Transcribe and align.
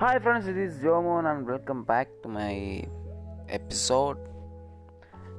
Hi 0.00 0.18
friends 0.18 0.50
ഇത് 0.50 0.60
is 0.60 0.82
Jomon 0.82 1.28
and 1.28 1.50
welcome 1.50 1.84
back 1.84 2.10
to 2.24 2.28
my 2.28 2.56
episode 3.50 4.18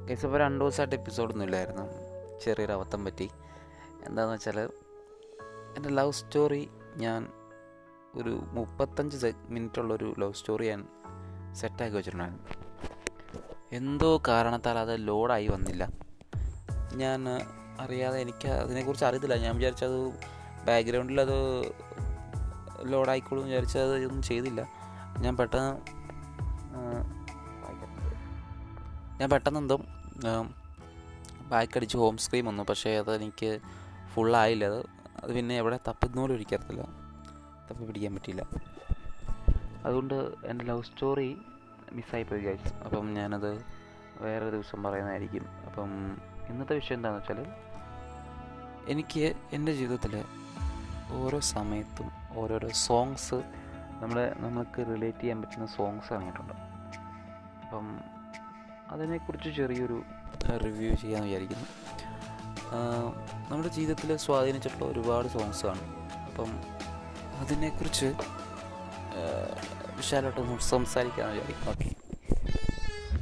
guys 0.04 0.26
ഇപ്പോൾ 0.26 0.38
രണ്ട് 0.38 0.64
ദിവസമായിട്ട് 0.64 0.96
എപ്പിസോഡൊന്നും 0.96 1.44
ഇല്ലായിരുന്നു. 1.44 1.82
ചെറിയൊരു 2.40 2.72
അബദ്ധം 2.72 3.04
പറ്റി. 3.04 3.30
എന്താണെന്ന് 4.06 4.34
വെച്ചാൽ 4.34 4.60
എന്റെ 5.76 5.88
ലവ് 5.88 6.12
സ്റ്റോറി 6.12 6.70
ഞാൻ 6.96 7.28
ഒരു 8.14 8.40
മുപ്പത്തഞ്ച് 8.48 9.32
മിനിറ്റുള്ളൊരു 9.48 10.14
ലവ് 10.18 10.32
സ്റ്റോറി 10.32 10.66
ഞാൻ 10.66 10.88
സെറ്റാക്കി 11.52 11.96
വെച്ചിട്ടുണ്ടായിരുന്നു. 11.96 12.42
എന്തോ 13.72 14.22
കാരണത്താൽ 14.28 14.78
അത് 14.78 15.06
ലോഡായി 15.06 15.48
വന്നില്ല. 15.48 15.88
ഞാൻ 16.94 17.24
അറിയാതെ 17.80 18.20
എനിക്ക് 18.20 18.48
അതിനെക്കുറിച്ച് 18.48 19.04
അറിയത്തില്ല. 19.04 19.34
ഞാൻ 19.34 19.56
വിചാരിച്ചത് 19.56 20.12
ബാക്ക്ഗ്രൗണ്ടിൽ 20.66 21.20
അത് 21.20 21.38
ലോഡായിക്കോളും 22.84 23.44
വിചാരിച്ചത് 23.44 24.04
ഒന്നും 24.04 24.22
ചെയ്തില്ല. 24.22 24.68
ഞാൻ 25.18 25.36
പെട്ടെന്ന് 25.36 25.72
ഞാൻ 29.20 29.30
പെട്ടെന്ന് 29.30 29.60
എന്തോ 29.60 29.76
ബാക്ക് 31.48 31.76
അടിച്ച് 31.76 31.96
ഹോം 31.96 32.18
സ്ക്രീം 32.18 32.46
വന്നു. 32.46 32.62
പക്ഷേ 32.62 32.98
അത് 32.98 33.14
എനിക്ക് 33.14 33.60
ഫുള്ളായില്ല 34.14 34.64
അത് 34.64 34.80
അത് 35.22 35.34
പിന്നെ 35.34 35.56
എവിടെ 35.56 35.78
തപ്പുന്നോലും 35.88 36.34
ഒരിക്കത്തില്ല. 36.34 36.82
തപ്പി 37.70 37.84
പിടിക്കാൻ 37.84 38.14
പറ്റിയില്ല. 38.14 38.42
അതുകൊണ്ട് 39.84 40.14
എന്റെ 40.44 40.64
ലവ് 40.64 40.82
സ്റ്റോറി 40.82 41.38
മിസ്സായിപ്പോയി 41.92 42.42
ഗൈസ് 42.42 42.74
അപ്പം 42.84 43.14
ഞാനത് 43.14 43.64
വേറെ 44.20 44.50
ദിവസം 44.50 44.82
പറയുന്നതായിരിക്കും. 44.82 45.44
അപ്പം 45.66 45.90
ഇന്നത്തെ 46.48 46.74
വിഷയം 46.74 46.96
എന്താണെന്ന് 46.96 47.32
വെച്ചാൽ 47.32 47.70
എനിക്ക് 48.88 49.34
എന്റെ 49.52 49.72
ജീവിതത്തിൽ 49.72 50.24
ഓരോ 51.12 51.40
സമയത്തും 51.40 52.19
ഓരോരോ 52.38 52.68
സോങ്സ് 52.86 53.38
നമ്മളെ 54.02 54.26
നമുക്ക് 54.38 54.80
റിലേറ്റ് 54.90 55.20
ചെയ്യാൻ 55.20 55.38
പറ്റുന്ന 55.42 55.66
സോങ്സ് 55.76 56.12
ഇറങ്ങിയിട്ടുണ്ട്. 56.12 56.54
അപ്പം 57.62 57.86
അതിനെക്കുറിച്ച് 58.94 59.50
ചെറിയൊരു 59.58 59.98
റിവ്യൂ 60.64 60.90
ചെയ്യാൻ 61.02 61.22
വിചാരിക്കുന്നു. 61.22 61.66
നമ്മുടെ 63.50 63.70
ജീവിതത്തിൽ 63.76 64.10
സ്വാധീനിച്ചിട്ടുള്ള 64.16 64.86
ഒരുപാട് 64.92 65.28
സോങ്സ് 65.28 65.64
ആണ്. 65.66 65.84
അപ്പം 66.28 66.50
അതിനെക്കുറിച്ച് 67.42 68.08
വിശാലമായിട്ട് 69.98 70.60
സംസാരിക്കാമെന്ന് 70.72 71.40
വിചാരിക്കും 71.40 71.70
ഓക്കെ 71.72 71.88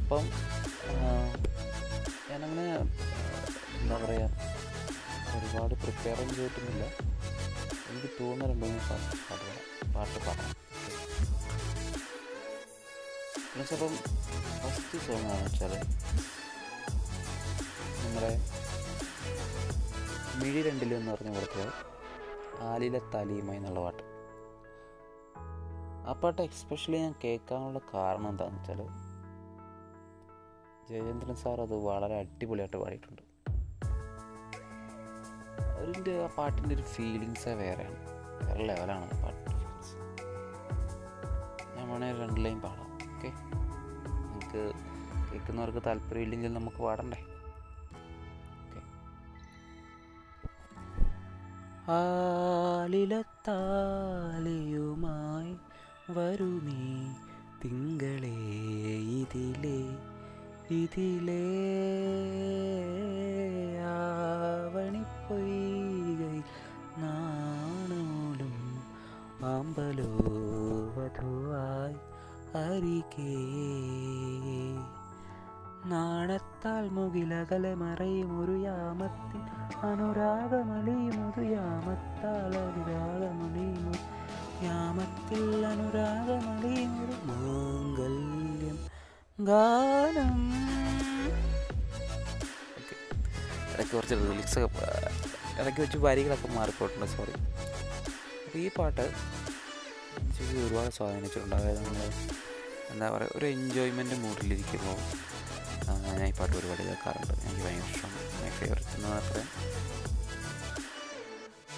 അപ്പം 0.02 0.24
ഞാനങ്ങനെ 2.30 2.66
എന്താ 3.80 3.96
പറയുക 4.05 4.30
ഒരുപാട് 5.36 5.74
പ്രിപ്പയറും 5.83 6.28
ചെയ്തിട്ടൊന്നുമില്ല. 6.36 6.84
എനിക്ക് 7.91 8.08
രണ്ട് 8.50 8.61
മൂന്ന് 8.62 8.81
പാട്ട് 8.89 9.47
പാട്ട് 9.94 10.19
പാടാം 10.27 10.55
അപ്പം 13.77 13.95
ഫസ്റ്റ് 14.62 14.98
സോങ് 15.05 15.28
ആണെന്ന് 15.30 15.47
വെച്ചാൽ 15.47 15.72
നമ്മുടെ 18.03 18.30
മിഴി 20.41 20.61
രണ്ടിൽ 20.69 20.91
എന്ന് 20.98 21.11
പറഞ്ഞ 21.12 21.30
കൊടുത്തത് 21.36 21.69
ആലിലെ 22.69 23.00
താലിയുമായി 23.14 23.58
എന്നുള്ള 23.61 23.80
പാട്ട്. 23.86 24.02
ആ 26.08 26.12
പാട്ട് 26.23 26.41
എക്സ്പെഷ്യലി 26.48 26.98
ഞാൻ 27.05 27.14
കേൾക്കാനുള്ള 27.25 27.80
കാരണം 27.95 28.28
എന്താണെന്ന് 28.33 28.61
വെച്ചാൽ 28.61 28.80
ജയചന്ദ്രൻ 30.91 31.36
സാർ 31.45 31.61
അത് 31.67 31.75
വളരെ 31.89 32.17
അടിപൊളിയായിട്ട് 32.23 32.78
പാടിയിട്ടുണ്ട്. 32.83 33.23
അതിന്റെ 35.78 36.24
ആ 36.24 36.28
പാട്ടിന്റെ 36.36 36.74
ഒരു 36.74 36.82
ഫീലിങ്സേ 36.94 37.54
വേറെയാണ്. 37.62 37.98
വേറെ 38.40 38.62
ലെവലാണ് 38.68 39.04
ആ 39.08 39.20
പാട്ടിന്റെ 39.22 39.54
ഫീലിങ്സ് 39.58 39.94
ഞാൻ 41.76 41.84
വേണമെങ്കിൽ 41.90 42.20
രണ്ട് 42.24 42.40
ലൈൻ 42.44 42.58
പാടാം 42.64 42.84
ഓക്കെ 43.08 43.30
നിങ്ങൾക്ക് 44.24 44.62
കേൾക്കുന്നവർക്ക് 45.30 45.82
താല്പര്യമില്ലെങ്കിൽ 45.86 46.52
നമുക്ക് 46.58 46.80
പാടണ്ടേ? 46.86 47.20
ഓക്കെ 48.60 48.80
ആലിലത്താലിയുമായി 54.18 55.52
വരുമേ 56.17 56.83
തിങ്കളേ 57.62 58.36
ഇതിലേ 59.20 59.78
ഇതിലേ. 60.80 61.42
ആമ്പലോ 69.78 70.06
വധുവായി 70.94 71.96
അരികേ 72.61 73.34
നാണത്താൽ 75.90 76.84
മുകിലകലെ 76.96 77.70
മറയും 77.83 78.30
ഒരു 78.40 78.55
യാമത്തിൽ 78.64 79.42
അനുരാഗമണിയും 79.88 81.18
ഒരു 81.27 81.44
യാമത്താൽ 81.52 82.55
അനുരാഗമണിയും 82.62 83.94
യാമത്തിൽ 84.67 85.44
അനുരാഗമണിയും 85.70 86.94
ഒരു 87.05 87.17
മാംഗല്യം 87.28 88.78
ഗാനം. 89.42 90.40
ഇടയ്ക്ക് 93.70 93.94
കുറച്ച് 93.94 94.17
ലിറിക്സൊക്കെ 94.22 94.88
ഇടയ്ക്ക് 95.61 95.80
വെച്ച് 95.80 96.00
വരികളൊക്കെ 96.06 96.50
മാറിപ്പോയിട്ടുണ്ട് 96.56 97.11
സോറി 97.14 97.34
ഈ 98.58 98.68
പാട്ട് 98.77 99.05
എനിക്ക് 100.40 100.60
ഒരുപാട് 100.66 100.90
സ്വാധീനിച്ചിട്ടുണ്ട് 100.96 101.56
അതായത് 101.56 101.82
നമ്മൾ 101.86 102.04
എന്താ 102.92 103.06
പറയുക 103.14 103.38
ഒരു 103.38 103.46
എൻജോയ്മെന്റ് 103.56 104.16
മൂഡിലിരിക്കുമ്പോൾ 104.24 104.98
ഞാൻ 106.04 106.22
ഈ 106.28 106.32
പാട്ട് 106.38 106.54
ഒരുപാട് 106.60 106.82
കേൾക്കാറുണ്ട്. 106.88 107.32
എനിക്ക് 107.44 107.62
ഭയങ്കര 107.64 107.88
ഇഷ്ടമാണ്. 107.92 108.24
മൈ 108.40 108.50
ഫേവറേറ്റ് 108.58 108.94
എന്ന് 108.96 109.08
മാത്രമേ. 109.14 109.44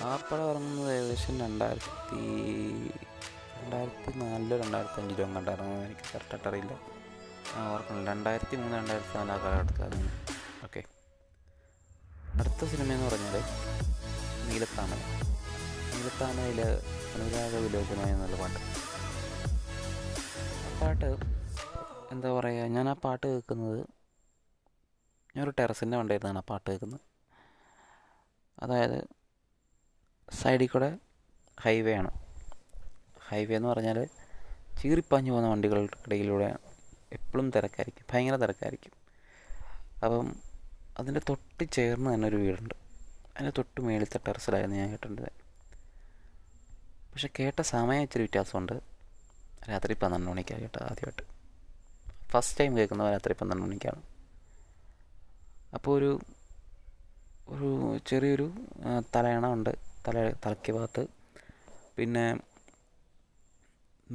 ആ 0.07 0.11
പടം 0.29 0.47
ഇറങ്ങുന്നത് 0.51 0.91
ഏകദേശം 0.97 1.35
രണ്ടായിരത്തി 1.45 2.21
രണ്ടായിരത്തി 3.61 4.13
നാലിലോ 4.21 4.57
രണ്ടായിരത്തി 4.63 4.99
അഞ്ചിലോ 5.03 5.25
അങ്ങോട്ട് 5.27 5.51
ഇറങ്ങുന്നത് 5.57 5.87
എനിക്ക് 5.89 6.07
കറക്റ്റായിട്ട് 6.13 6.49
അറിയില്ല. 6.51 6.73
ഓർക്കണം 7.73 8.03
രണ്ടായിരത്തി 8.13 8.57
മൂന്ന് 8.63 8.77
രണ്ടായിരത്തി 8.79 9.15
നാല് 9.19 9.33
ആ 9.35 9.39
കാലഘട്ടത്തിലാണ് 9.45 10.11
ഓക്കെ 10.67 10.83
അടുത്ത 12.41 12.71
സിനിമ 12.73 12.89
എന്ന് 12.97 13.07
പറഞ്ഞാൽ 13.09 13.37
നീലത്താമര. 14.49 15.01
നീലത്താമരയിൽ 16.01 16.61
അനുരാഗ 17.15 17.55
വിലോചനമായ 17.55 18.13
എന്നുള്ള 18.13 18.37
പാട്ട്. 18.37 18.61
ആ 20.67 20.71
പാട്ട് 20.81 21.09
എന്താ 22.13 22.29
പറയുക 22.33 22.63
ഞാൻ 22.67 22.89
ആ 22.89 22.93
പാട്ട് 22.93 23.27
കേൾക്കുന്നത് 23.27 23.81
ഞാനൊരു 25.37 25.53
ടെറസിന്റെ 25.59 25.97
മണ്ടയിരുന്നാണ് 25.99 26.39
ആ 26.39 26.45
പാട്ട് 26.51 26.71
കേൾക്കുന്നത്. 26.71 27.01
അതായത് 28.63 28.99
സൈഡിൽ 30.33 30.69
കൂടെ 30.69 30.99
ഹൈവേ 31.61 31.95
ആണ്. 31.95 32.11
ഹൈവേ 33.29 33.57
എന്ന് 33.57 33.69
പറഞ്ഞാൽ 33.69 34.09
ചീറിപ്പാഞ്ഞു 34.83 35.33
പോകുന്ന 35.33 35.51
വണ്ടികളുടെ 35.51 35.99
ഇടയിലൂടെ 36.07 36.57
എപ്പോഴും 37.13 37.51
തിരക്കായിരിക്കും 37.51 38.07
ഭയങ്കര 38.13 38.37
തിരക്കായിരിക്കും. 38.37 38.93
അപ്പം 40.05 40.37
അതിന്റെ 40.99 41.21
തൊട്ട് 41.29 41.73
ചേർന്ന് 41.73 42.15
തന്നെ 42.15 42.29
ഒരു 42.29 42.37
വീടുണ്ട്. 42.37 42.75
അതിന്റെ 43.37 43.53
തൊട്ട് 43.59 43.81
മേളിത്തെ 43.81 44.21
ടെറസിലായിരുന്നു 44.29 44.77
ഞാൻ 44.77 44.91
കേട്ടിട്ടുള്ളത് 44.91 45.40
പക്ഷെ 47.13 47.29
കേട്ട 47.39 47.61
സമയം 47.73 48.03
ഇച്ചിരി 48.07 48.25
വ്യത്യാസമുണ്ട്. 48.27 48.77
രാത്രി 49.71 49.95
പന്ത്രണ്ട് 50.03 50.29
മണിക്കാണ് 50.31 50.63
കേട്ടത് 50.65 50.85
ആദ്യമായിട്ട്. 50.91 51.25
ഫസ്റ്റ് 52.33 52.59
ടൈം 52.61 52.73
കേൾക്കുന്നത് 52.79 53.11
രാത്രി 53.15 53.33
പന്ത്രണ്ട് 53.41 53.65
മണിക്കാണ്. 53.67 54.03
അപ്പോൾ 55.77 55.93
ഒരു 55.99 56.11
ഒരു 57.55 57.69
ചെറിയൊരു 58.09 58.47
തലയണ 59.15 59.47
ഉണ്ട് 59.57 59.71
തല 60.07 60.17
തലയ്ക്ക് 60.45 60.73
ഭാഗത്ത്. 60.77 61.03
പിന്നെ 61.97 62.25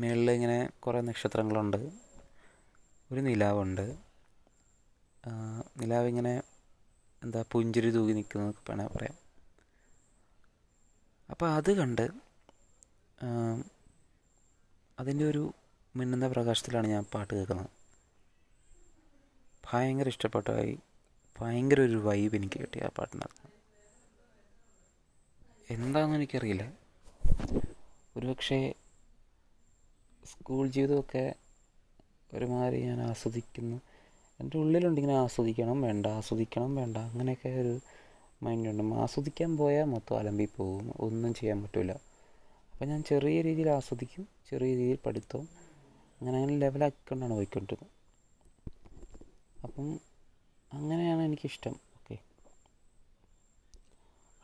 മേളിൽ 0.02 0.30
ഇങ്ങനെ 0.38 0.58
കുറേ 0.84 1.02
നക്ഷത്രങ്ങളുണ്ട്. 1.10 1.80
ഒരു 3.10 3.22
നിലാവുണ്ട്. 3.28 3.86
നിലാവ് 5.82 6.08
ഇങ്ങനെ 6.14 6.34
എന്താ 7.22 7.42
പുഞ്ചിരി 7.52 7.90
തൂകി 7.98 8.14
നിൽക്കുന്നതൊക്കെ 8.18 8.64
വേണേൽ 8.72 8.90
പറയാം. 8.96 9.16
അപ്പോൾ 11.30 11.48
അത് 11.58 11.72
കണ്ട് 11.82 12.06
അതിന്റെ 15.00 15.26
ഒരു 15.32 15.44
മിന്നുന്ന 15.96 16.28
പ്രകാശത്തിലാണ് 16.34 16.88
ഞാൻ 16.88 17.04
പാട്ട് 17.14 17.32
കേൾക്കുന്നത്. 17.36 17.72
ഭയങ്കര 19.64 20.08
ഇഷ്ടപ്പെട്ടായി 20.14 20.74
ഭയങ്കര 21.36 21.80
ഒരു 21.90 21.98
വൈബ് 22.08 22.36
എനിക്ക് 22.40 22.58
കിട്ടി 22.64 22.80
ആ 22.88 22.90
പാട്ടിനകത്ത് 22.98 23.44
എന്താണെന്ന് 25.76 26.18
എനിക്കറിയില്ല. 26.20 26.64
ഒരുപക്ഷെ 28.18 28.60
സ്കൂൾ 30.32 30.64
ജീവിതമൊക്കെ 30.76 31.26
ഒരുമാതിരി 32.34 32.78
ഞാൻ 32.90 33.00
ആസ്വദിക്കുന്നു. 33.12 33.78
എന്റെ 34.40 34.56
ഉള്ളിലുണ്ട് 34.62 35.00
ഇങ്ങനെ 35.02 35.18
ആസ്വദിക്കണം 35.26 35.78
വേണ്ട 35.88 36.06
ആസ്വദിക്കണം 36.20 36.72
വേണ്ട 36.80 36.98
അങ്ങനെയൊക്കെ 37.10 37.52
ഒരു 37.64 37.74
മൈൻഡുണ്ട് 38.46 38.96
ആസ്വദിക്കാൻ 39.04 39.52
പോയാൽ 39.62 39.88
മൊത്തം 39.94 40.18
അലമ്പി 40.20 40.48
പോകും 40.58 40.88
ഒന്നും 41.06 41.32
ചെയ്യാൻ 41.40 41.60
പറ്റില്ല 41.64 41.94
അപ്പം 42.76 42.88
ഞാൻ 42.88 43.04
ചെറിയ 43.04 43.42
രീതിയിൽ 43.42 43.70
ആസ്വദിക്കും 43.70 44.28
ചെറിയ 44.50 44.76
രീതിയിൽ 44.76 44.98
പഠിത്തവും. 45.06 45.46
അങ്ങനെ 46.22 46.38
അങ്ങനെ 46.38 46.58
ലെവലാക്കിക്കൊണ്ടാണ് 46.60 47.34
പോയിക്കൊണ്ടിരുന്നത്. 47.34 47.92
അപ്പം 49.64 50.00
അങ്ങനെയാണ് 50.74 51.22
എനിക്കിഷ്ടം. 51.22 51.76
ഓക്കെ 51.98 52.16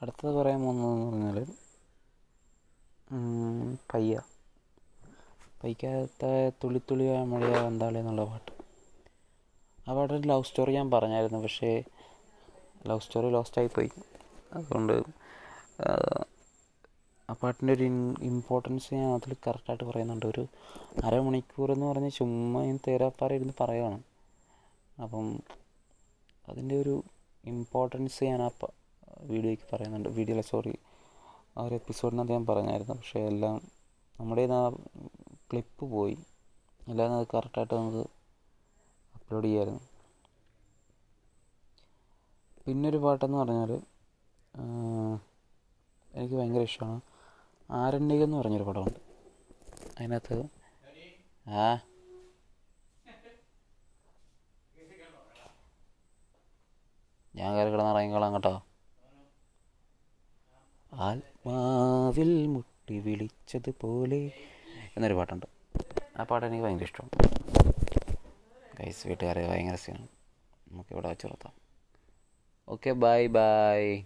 അടുത്തത് 0.01 0.36
പറയാൻ 0.36 0.62
പോകുന്നതെന്ന് 0.62 1.07
പറഞ്ഞാൽ 1.07 1.38
പയ്യ. 3.94 4.22
പയ്യാത്ത 5.63 6.25
തുള്ളിത്തുള്ളി 6.63 7.07
മഴയാ 7.24 7.68
എന്താളി 7.68 7.98
എന്നുള്ള 7.98 8.25
പാട്ട്. 8.25 8.51
ആ 9.89 9.94
പാട്ടൊരു 9.94 10.28
ലവ് 10.28 10.44
സ്റ്റോറി 10.44 10.72
ഞാൻ 10.72 10.92
പറഞ്ഞായിരുന്നു. 10.92 11.39
പക്ഷേ 11.39 11.83
ലവ് 12.88 13.00
സ്റ്റോറി 13.00 13.30
ലോസ്റ്റായിപ്പോയി 13.30 13.92
അതുകൊണ്ട് 14.54 14.95
ആ 17.31 17.33
പാട്ടിന്റെ 17.42 17.74
ഒരു 17.74 17.83
ഇമ്പോർട്ടൻസ് 18.30 18.88
ഞാൻ 18.94 19.10
അതിൽ 19.18 19.36
കറക്റ്റായിട്ട് 19.48 19.86
പറയുന്നുണ്ട്. 19.89 20.25
ഒരു 20.25 20.44
അരമണിക്കൂർ 21.04 21.72
എന്ന് 21.72 21.86
പറഞ്ഞ് 21.86 22.12
ചുമ്മാ 22.12 22.62
ഞാൻ 22.66 22.80
തേരാപ്പാറ 22.88 23.33
ഇരുന്ന് 23.33 23.54
പറയുകയാണ് 23.62 24.00
അപ്പം 25.04 25.28
അതിന്റെ 26.50 26.75
ഒരു 26.81 26.95
ഇമ്പോർട്ടൻസ് 27.44 28.24
ഞാൻ 28.24 28.42
ആ 28.42 28.50
വീഡിയോയ്ക്ക് 29.31 29.66
പറയുന്നുണ്ട്. 29.74 30.10
വീഡിയോ 30.18 30.42
സോറി 30.50 30.74
ആ 31.57 31.63
ഒരു 31.63 31.75
എപ്പിസോഡിനകത്ത് 31.75 32.31
ഞാൻ 32.31 32.45
പറഞ്ഞായിരുന്നു. 32.45 32.94
പക്ഷേ 32.94 33.19
എല്ലാം 33.31 33.56
നമ്മുടെ 34.19 34.44
ആ 34.60 34.63
ക്ലിപ്പ് 35.51 35.86
പോയി. 35.95 36.18
എല്ലാം 36.92 37.13
അത് 37.18 37.28
കറക്റ്റായിട്ട് 37.33 37.74
നമുക്ക് 37.74 38.04
അപ്ലോഡ് 39.18 39.45
ചെയ്യായിരുന്നു. 39.45 39.81
പിന്നൊരു 42.66 42.98
പാട്ടെന്ന് 42.98 43.38
പറഞ്ഞാൽ 43.38 43.72
എനിക്ക് 46.12 46.36
ഭയങ്കര 46.36 46.63
ഇഷ്ടമാണ് 46.72 47.01
ആരണ്യകം 47.71 48.23
എന്ന് 48.23 48.38
പറഞ്ഞൊരു 48.38 48.63
പടമുണ്ട്. 48.63 49.00
അതിനകത്ത് 50.00 50.44
ആ. 51.50 51.79
ഞാൻ 57.35 57.56
കയറി 57.56 57.69
കിടന്ന് 57.69 57.91
ഇറങ്ങിക്കോളാം 57.91 58.33
കേട്ടോ. 58.33 58.63
ആത്മാവിൽ 60.94 62.47
മുട്ടി 62.47 63.00
വിളിച്ചതുപോലെ 63.00 64.31
എന്നൊരു 64.95 65.13
പാട്ടുണ്ട്. 65.13 65.45
ആ 66.19 66.23
പാട്ട് 66.23 66.47
എനിക്ക് 66.47 66.63
ഭയങ്കര 66.63 66.83
ഇഷ്ടമാണ്. 66.83 67.29
ഗൈസ് 68.79 69.07
വീട്ടുകാരെ 69.07 69.47
ഭയങ്കര 69.47 69.75
സീനാണ് 69.75 70.07
നമുക്കിവിടെ 70.71 71.09
വെച്ച് 71.09 71.27
നിർത്താം. 71.27 71.53
Okay 72.69 72.91
bye 72.91 73.27
bye 73.27 74.03